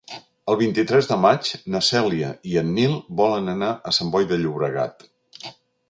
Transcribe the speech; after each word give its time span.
El 0.51 0.55
vint-i-tres 0.61 1.09
de 1.11 1.17
maig 1.25 1.51
na 1.75 1.83
Cèlia 1.89 2.31
i 2.53 2.57
en 2.63 2.73
Nil 2.79 2.99
volen 3.23 3.55
anar 3.57 3.71
a 3.77 3.95
Sant 3.99 4.11
Boi 4.17 4.31
de 4.33 4.41
Llobregat. 4.43 5.07